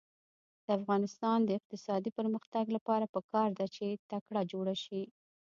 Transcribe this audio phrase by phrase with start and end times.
[0.65, 5.01] د افغانستان د اقتصادي پرمختګ لپاره پکار ده چې تکه جوړه شي.